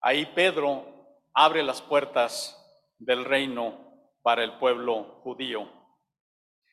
[0.00, 0.84] Ahí Pedro
[1.32, 2.60] abre las puertas
[2.98, 3.78] del reino
[4.22, 5.70] para el pueblo judío.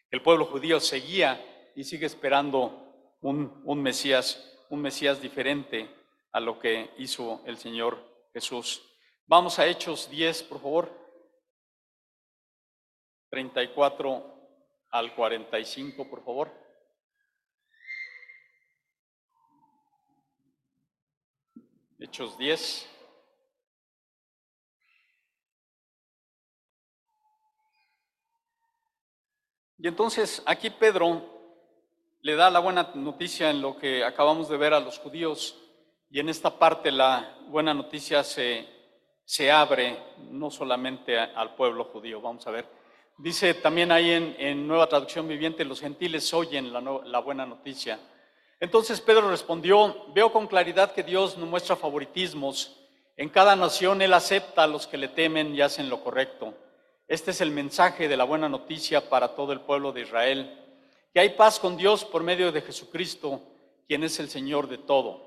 [0.10, 1.40] El pueblo judío seguía
[1.76, 5.88] y sigue esperando un, un, Mesías, un Mesías diferente
[6.32, 8.00] a lo que hizo el Señor
[8.34, 8.82] Jesús.
[9.28, 11.07] Vamos a Hechos 10, por favor.
[13.38, 14.26] 34
[14.89, 16.52] al 45, por favor.
[22.00, 22.89] Hechos 10.
[29.78, 31.21] Y entonces aquí Pedro
[32.21, 35.63] le da la buena noticia en lo que acabamos de ver a los judíos
[36.10, 38.67] y en esta parte la buena noticia se,
[39.23, 42.19] se abre no solamente al pueblo judío.
[42.19, 42.77] Vamos a ver
[43.17, 47.99] Dice también ahí en, Nueva Traducción Viviente, los gentiles oyen la, la buena noticia.
[48.60, 52.77] Entonces Pedro respondió, veo con claridad que Dios no muestra favoritismos.
[53.15, 56.53] En cada nación Él acepta a los que le temen y hacen lo correcto.
[57.08, 60.56] Este es el mensaje de la buena noticia para todo el pueblo de Israel,
[61.13, 63.41] que hay paz con Dios por medio de Jesucristo,
[63.88, 65.21] quien es el Señor de todo.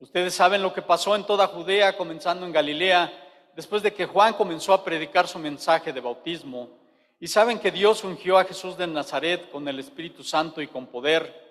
[0.00, 3.12] Ustedes saben lo que pasó en toda Judea, comenzando en Galilea,
[3.56, 6.70] después de que Juan comenzó a predicar su mensaje de bautismo.
[7.20, 10.86] Y saben que Dios ungió a Jesús de Nazaret con el Espíritu Santo y con
[10.86, 11.48] poder.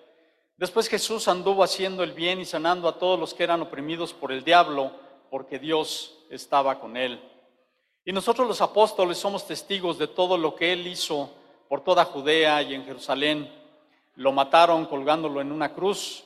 [0.56, 4.32] Después Jesús anduvo haciendo el bien y sanando a todos los que eran oprimidos por
[4.32, 4.92] el diablo,
[5.30, 7.20] porque Dios estaba con él.
[8.04, 11.30] Y nosotros los apóstoles somos testigos de todo lo que él hizo
[11.68, 13.52] por toda Judea y en Jerusalén.
[14.14, 16.24] Lo mataron colgándolo en una cruz,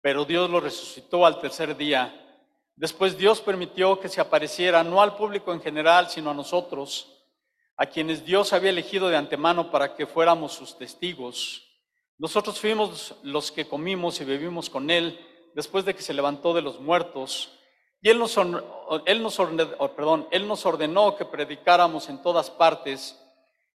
[0.00, 2.16] pero Dios lo resucitó al tercer día.
[2.76, 7.19] Después Dios permitió que se apareciera no al público en general, sino a nosotros,
[7.80, 11.66] a quienes Dios había elegido de antemano para que fuéramos sus testigos.
[12.18, 15.18] Nosotros fuimos los que comimos y bebimos con Él
[15.54, 17.58] después de que se levantó de los muertos.
[18.02, 19.26] Y Él nos, él
[19.78, 23.18] oh, perdón, él nos ordenó que predicáramos en todas partes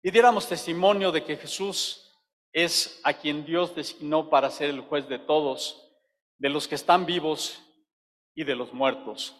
[0.04, 2.16] y diéramos testimonio de que Jesús
[2.52, 5.82] es a quien Dios designó para ser el juez de todos,
[6.38, 7.60] de los que están vivos
[8.36, 9.34] y de los muertos.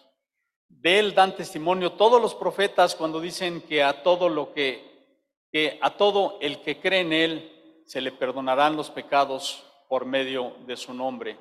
[0.69, 5.07] De él dan testimonio todos los profetas cuando dicen que a todo lo que,
[5.51, 10.55] que a todo el que cree en él se le perdonarán los pecados por medio
[10.65, 11.37] de su nombre.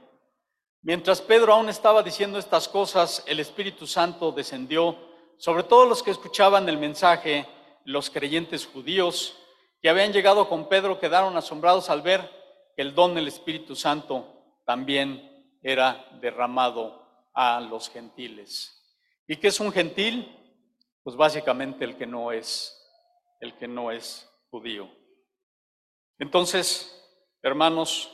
[0.83, 4.97] Mientras Pedro aún estaba diciendo estas cosas, el Espíritu Santo descendió
[5.37, 7.47] sobre todos los que escuchaban el mensaje,
[7.85, 9.37] los creyentes judíos
[9.83, 12.31] que habían llegado con Pedro quedaron asombrados al ver
[12.75, 14.27] que el don del Espíritu Santo
[14.65, 18.76] también era derramado a los gentiles.
[19.27, 20.33] ¿Y qué es un gentil?
[21.03, 22.77] Pues básicamente el que no es,
[23.41, 24.89] el que no es judío.
[26.19, 26.93] Entonces,
[27.43, 28.13] hermanos,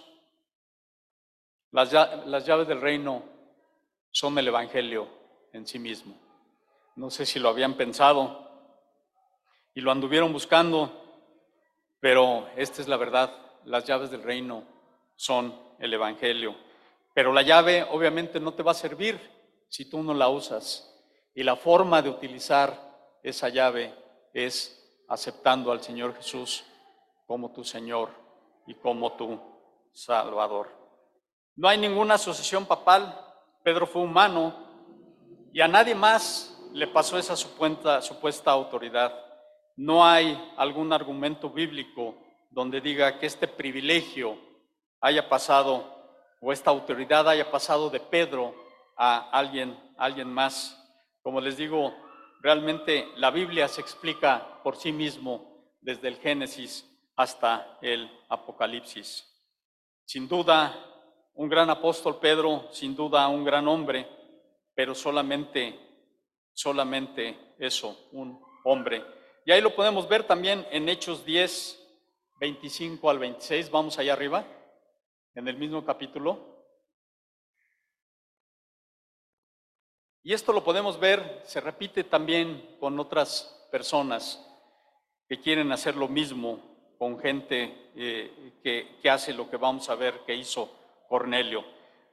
[1.70, 1.92] las,
[2.26, 3.22] las llaves del reino
[4.10, 5.08] son el Evangelio
[5.52, 6.14] en sí mismo.
[6.96, 8.50] No sé si lo habían pensado
[9.74, 10.92] y lo anduvieron buscando,
[12.00, 13.34] pero esta es la verdad.
[13.64, 14.64] Las llaves del reino
[15.16, 16.54] son el Evangelio.
[17.14, 19.18] Pero la llave obviamente no te va a servir
[19.68, 20.91] si tú no la usas.
[21.34, 23.94] Y la forma de utilizar esa llave
[24.34, 26.64] es aceptando al Señor Jesús
[27.26, 28.10] como tu Señor
[28.66, 29.40] y como tu
[29.92, 30.68] Salvador.
[31.56, 33.18] No hay ninguna asociación papal.
[33.62, 34.54] Pedro fue humano
[35.52, 39.12] y a nadie más le pasó esa supuesta, supuesta autoridad.
[39.76, 42.16] No hay algún argumento bíblico
[42.50, 44.36] donde diga que este privilegio
[45.00, 45.84] haya pasado
[46.40, 48.54] o esta autoridad haya pasado de Pedro
[48.96, 50.78] a alguien, alguien más.
[51.22, 51.94] Como les digo,
[52.40, 59.28] realmente la Biblia se explica por sí mismo desde el Génesis hasta el Apocalipsis.
[60.04, 60.74] Sin duda,
[61.34, 64.08] un gran apóstol Pedro, sin duda un gran hombre,
[64.74, 65.78] pero solamente,
[66.52, 69.04] solamente eso, un hombre.
[69.44, 71.78] Y ahí lo podemos ver también en Hechos 10,
[72.40, 73.70] 25 al 26.
[73.70, 74.44] Vamos allá arriba,
[75.34, 76.51] en el mismo capítulo.
[80.24, 84.40] Y esto lo podemos ver, se repite también con otras personas
[85.28, 86.60] que quieren hacer lo mismo,
[86.96, 90.70] con gente eh, que, que hace lo que vamos a ver que hizo
[91.08, 91.64] Cornelio.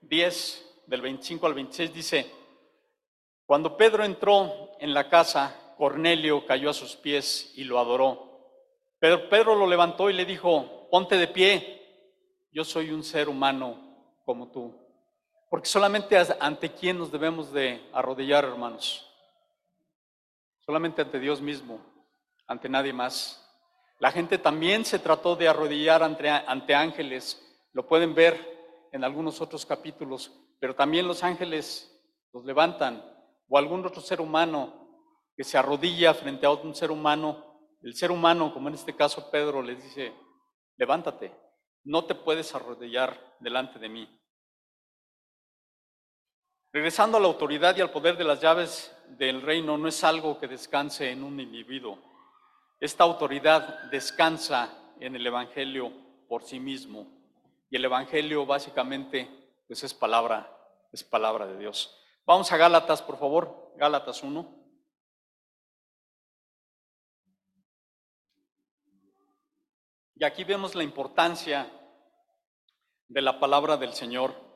[0.02, 2.32] 10 del 25 al 26 dice,
[3.46, 8.30] cuando Pedro entró en la casa, Cornelio cayó a sus pies y lo adoró.
[9.00, 11.80] Pero Pedro lo levantó y le dijo, ponte de pie,
[12.52, 14.89] yo soy un ser humano como tú.
[15.50, 19.06] Porque solamente ante quién nos debemos de arrodillar, hermanos.
[20.60, 21.82] Solamente ante Dios mismo,
[22.48, 23.44] ante nadie más.
[23.98, 27.44] La gente también se trató de arrodillar ante, ante ángeles.
[27.74, 30.32] Lo pueden ver en algunos otros capítulos.
[30.60, 32.00] Pero también los ángeles
[32.32, 33.04] los levantan.
[33.48, 34.88] O algún otro ser humano
[35.36, 37.66] que se arrodilla frente a un ser humano.
[37.82, 40.14] El ser humano, como en este caso Pedro, les dice,
[40.78, 41.34] levántate.
[41.84, 44.19] No te puedes arrodillar delante de mí.
[46.72, 50.40] Regresando a la autoridad y al poder de las llaves del reino, no es algo
[50.40, 51.98] que descanse en un individuo.
[52.80, 55.92] Esta autoridad descansa en el Evangelio
[56.28, 57.08] por sí mismo.
[57.72, 59.28] Y el Evangelio básicamente
[59.68, 60.56] pues es palabra,
[60.92, 61.96] es palabra de Dios.
[62.26, 63.74] Vamos a Gálatas, por favor.
[63.76, 64.60] Gálatas 1.
[70.16, 71.68] Y aquí vemos la importancia
[73.08, 74.49] de la palabra del Señor.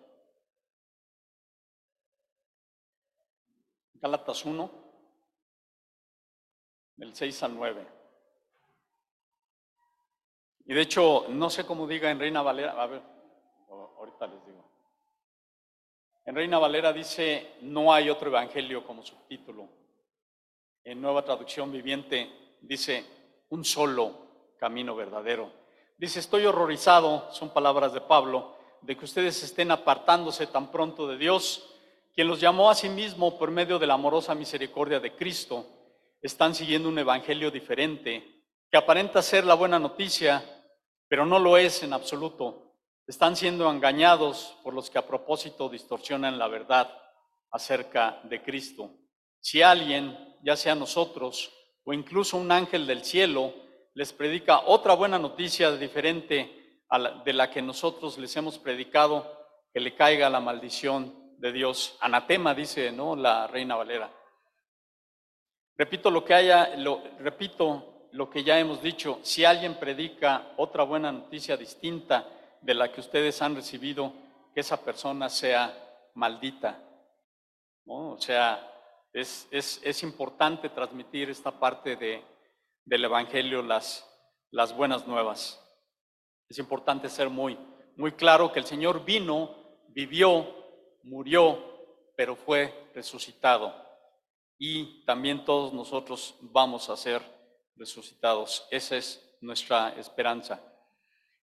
[4.04, 4.70] Gálatas 1,
[6.97, 7.88] del 6 al 9.
[10.66, 13.01] Y de hecho, no sé cómo diga en Reina Valera, a ver,
[13.70, 14.70] ahorita les digo.
[16.26, 19.70] En Reina Valera dice, no hay otro evangelio como subtítulo.
[20.84, 23.06] En Nueva Traducción Viviente dice,
[23.51, 25.49] un solo camino verdadero.
[25.97, 31.18] Dice, estoy horrorizado, son palabras de Pablo, de que ustedes estén apartándose tan pronto de
[31.18, 31.73] Dios,
[32.14, 35.66] quien los llamó a sí mismo por medio de la amorosa misericordia de Cristo.
[36.22, 40.43] Están siguiendo un evangelio diferente, que aparenta ser la buena noticia,
[41.07, 42.76] pero no lo es en absoluto.
[43.07, 46.89] Están siendo engañados por los que a propósito distorsionan la verdad
[47.51, 48.91] acerca de Cristo.
[49.41, 51.51] Si alguien, ya sea nosotros
[51.84, 53.53] o incluso un ángel del cielo,
[53.95, 56.80] les predica otra buena noticia diferente
[57.26, 59.39] de la que nosotros les hemos predicado,
[59.74, 61.98] que le caiga la maldición de Dios.
[62.00, 63.18] Anatema, dice, ¿no?
[63.18, 64.10] La Reina Valera.
[65.76, 69.20] Repito lo que haya, lo, repito lo que ya hemos dicho.
[69.24, 72.26] Si alguien predica otra buena noticia distinta
[72.62, 74.14] de la que ustedes han recibido,
[74.54, 75.78] que esa persona sea
[76.14, 76.82] maldita.
[77.88, 78.66] O sea,
[79.12, 82.24] es, es, es, importante transmitir esta parte de,
[82.86, 84.10] del Evangelio, las,
[84.50, 85.60] las buenas nuevas.
[86.48, 87.60] Es importante ser muy,
[87.98, 89.54] muy claro que el Señor vino,
[89.89, 90.62] vivió,
[91.04, 93.74] murió, pero fue resucitado.
[94.58, 97.22] Y también todos nosotros vamos a ser
[97.76, 98.66] resucitados.
[98.72, 100.62] Esa es nuestra esperanza.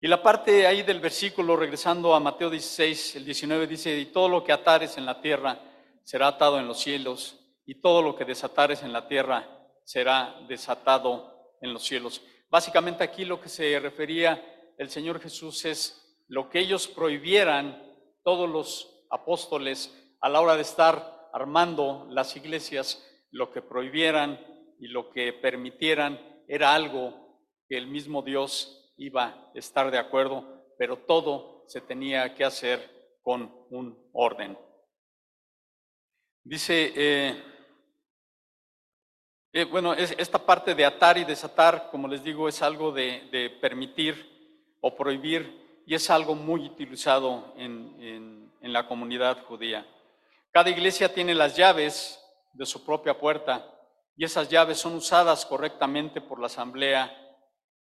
[0.01, 4.29] Y la parte ahí del versículo, regresando a Mateo 16, el 19, dice, y todo
[4.29, 5.59] lo que atares en la tierra
[6.03, 9.47] será atado en los cielos, y todo lo que desatares en la tierra
[9.83, 12.21] será desatado en los cielos.
[12.49, 17.83] Básicamente aquí lo que se refería el Señor Jesús es lo que ellos prohibieran,
[18.23, 24.39] todos los apóstoles, a la hora de estar armando las iglesias, lo que prohibieran
[24.79, 30.73] y lo que permitieran era algo que el mismo Dios iba a estar de acuerdo,
[30.77, 34.57] pero todo se tenía que hacer con un orden.
[36.43, 37.43] Dice, eh,
[39.51, 43.57] eh, bueno, es, esta parte de atar y desatar, como les digo, es algo de,
[43.61, 44.27] permitir
[44.81, 49.85] o prohibir y es algo muy utilizado en, en la comunidad judía.
[50.51, 52.19] Cada iglesia tiene las llaves
[52.53, 53.65] de su propia puerta
[54.15, 57.15] y esas llaves son usadas correctamente por la asamblea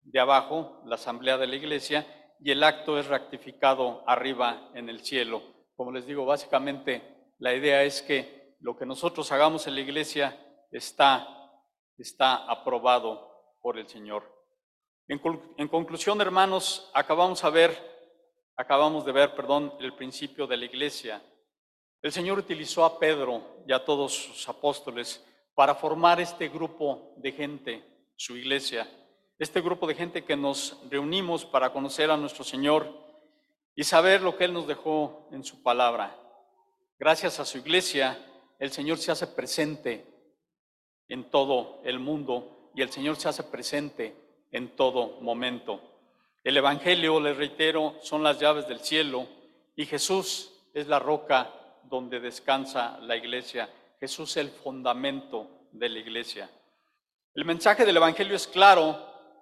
[0.02, 2.06] de abajo, la asamblea de la iglesia,
[2.40, 5.42] y el acto es rectificado arriba en el cielo.
[5.76, 10.38] Como les digo, básicamente la idea es que lo que nosotros hagamos en la iglesia
[10.72, 11.28] está,
[11.98, 14.24] está aprobado por el Señor.
[15.08, 15.22] En,
[15.58, 17.95] en conclusión, hermanos, acabamos a ver,
[18.56, 21.22] acabamos de ver, perdón, el principio de la iglesia.
[22.02, 27.32] El Señor utilizó a Pedro y a todos sus apóstoles para formar este grupo de
[27.32, 27.84] gente,
[28.16, 28.88] su iglesia
[29.38, 32.88] este grupo de gente que nos reunimos para conocer a nuestro Señor
[33.76, 36.18] y saber lo que Él nos dejó en su palabra.
[36.98, 38.18] Gracias a su iglesia,
[38.60, 40.06] el Señor se hace presente
[41.10, 44.16] en todo el mundo y el Señor se hace presente
[44.52, 45.82] en todo momento.
[46.46, 49.26] El Evangelio, les reitero, son las llaves del cielo
[49.76, 51.52] y Jesús es la roca
[51.86, 53.68] donde descansa la iglesia.
[54.00, 56.48] Jesús es el fundamento de la iglesia.
[57.34, 58.96] El mensaje del Evangelio es claro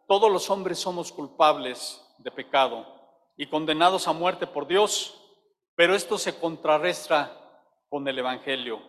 [0.07, 2.87] todos los hombres somos culpables de pecado
[3.35, 5.21] y condenados a muerte por Dios,
[5.75, 7.37] pero esto se contrarresta
[7.89, 8.79] con el Evangelio,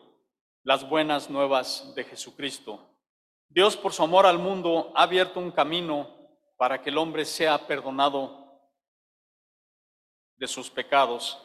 [0.63, 2.79] las buenas nuevas de Jesucristo.
[3.49, 6.14] Dios por su amor al mundo ha abierto un camino
[6.57, 8.45] para que el hombre sea perdonado
[10.37, 11.39] de sus pecados,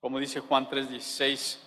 [0.00, 1.60] como dice Juan 3:16.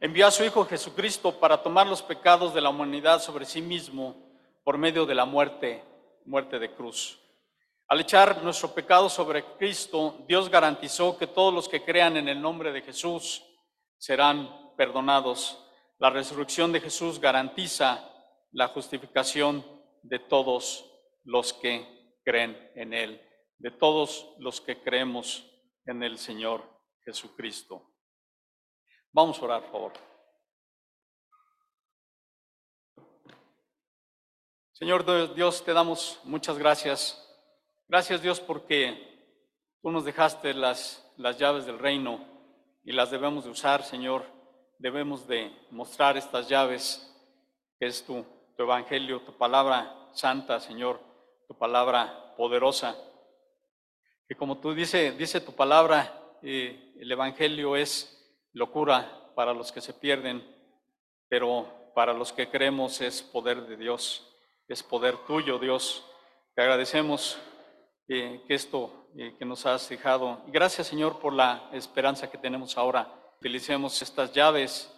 [0.00, 4.14] Envió a su Hijo Jesucristo para tomar los pecados de la humanidad sobre sí mismo
[4.62, 5.82] por medio de la muerte
[6.26, 7.18] muerte de cruz.
[7.88, 12.40] Al echar nuestro pecado sobre Cristo, Dios garantizó que todos los que crean en el
[12.40, 13.44] nombre de Jesús
[13.96, 15.64] serán perdonados.
[15.98, 18.10] La resurrección de Jesús garantiza
[18.50, 19.64] la justificación
[20.02, 20.84] de todos
[21.24, 21.95] los que
[22.26, 23.22] creen en Él,
[23.58, 25.48] de todos los que creemos
[25.86, 26.64] en el Señor
[27.04, 27.94] Jesucristo.
[29.12, 29.92] Vamos a orar, por favor.
[34.72, 37.22] Señor Dios, te damos muchas gracias.
[37.88, 39.38] Gracias Dios porque
[39.80, 42.26] tú nos dejaste las, las llaves del reino
[42.82, 44.24] y las debemos de usar, Señor.
[44.78, 47.08] Debemos de mostrar estas llaves,
[47.78, 51.05] que es tu, tu evangelio, tu palabra santa, Señor,
[51.46, 52.96] tu palabra poderosa.
[54.28, 58.12] que como tú dice, dice tu palabra, eh, el Evangelio es
[58.52, 60.44] locura para los que se pierden,
[61.28, 64.34] pero para los que creemos es poder de Dios,
[64.68, 66.04] es poder tuyo, Dios.
[66.54, 67.38] Te agradecemos
[68.08, 70.42] eh, que esto eh, que nos has dejado.
[70.48, 73.08] Gracias, Señor, por la esperanza que tenemos ahora.
[73.38, 74.92] Utilicemos estas llaves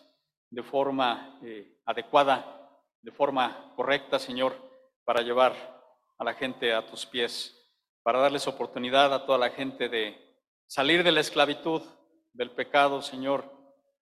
[0.51, 2.69] de forma eh, adecuada,
[3.01, 4.57] de forma correcta, Señor,
[5.05, 5.78] para llevar
[6.19, 7.55] a la gente a tus pies,
[8.03, 10.16] para darles oportunidad a toda la gente de
[10.66, 11.83] salir de la esclavitud,
[12.33, 13.45] del pecado, Señor,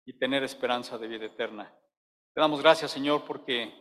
[0.06, 1.72] y tener esperanza de vida eterna.
[2.34, 3.72] Te damos gracias, Señor, porque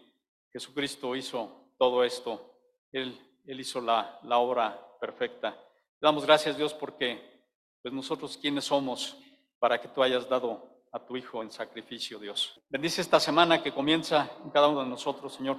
[0.52, 2.60] Jesucristo hizo todo esto.
[2.92, 5.52] Él, él hizo la, la obra perfecta.
[5.52, 7.34] Te damos gracias, Dios, porque
[7.82, 9.18] pues nosotros quiénes somos
[9.60, 12.62] para que tú hayas dado a tu Hijo en sacrificio, Dios.
[12.70, 15.58] Bendice esta semana que comienza en cada uno de nosotros, Señor.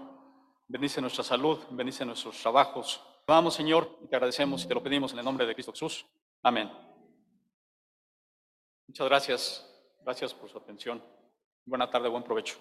[0.66, 3.00] Bendice nuestra salud, bendice nuestros trabajos.
[3.26, 6.06] Vamos, Señor, y te agradecemos y te lo pedimos en el nombre de Cristo Jesús.
[6.42, 6.70] Amén.
[8.86, 9.70] Muchas gracias.
[10.02, 11.02] Gracias por su atención.
[11.66, 12.58] Buena tarde, buen provecho.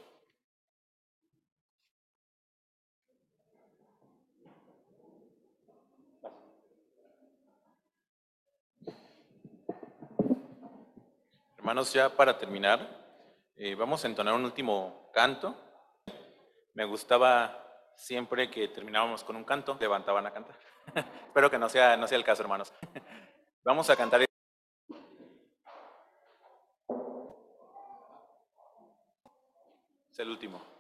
[11.58, 12.86] Hermanos, ya para terminar,
[13.56, 15.56] eh, vamos a entonar un último canto.
[16.74, 17.63] Me gustaba
[17.96, 20.58] siempre que terminábamos con un canto, levantaban a cantar.
[21.28, 22.74] Espero que no sea, no sea el caso, hermanos.
[23.64, 24.22] vamos a cantar.
[30.12, 30.73] Es el último.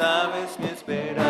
[0.00, 1.29] Sabes mi esperar,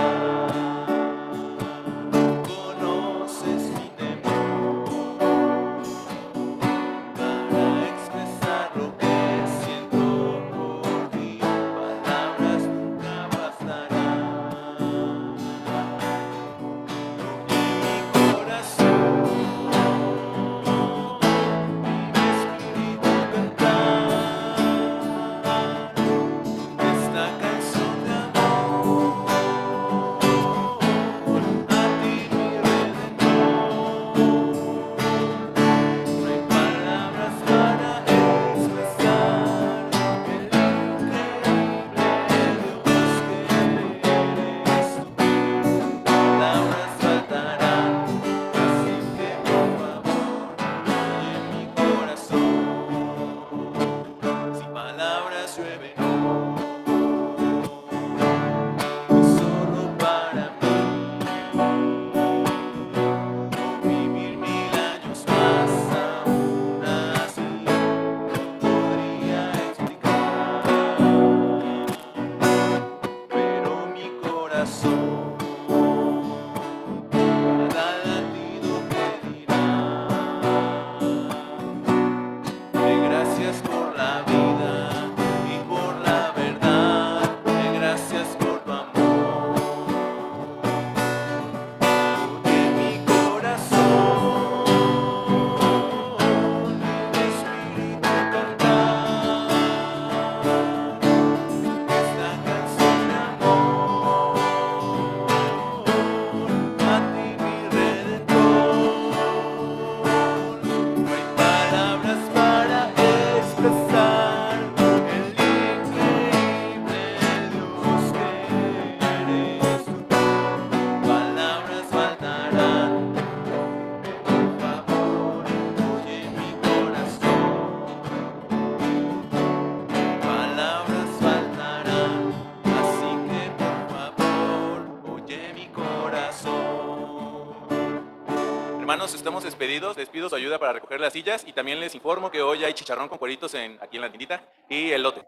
[139.61, 139.95] Despedidos.
[139.99, 142.73] Les pido su ayuda para recoger las sillas y también les informo que hoy hay
[142.73, 145.23] chicharrón con cueritos en, aquí en la tiendita y elote.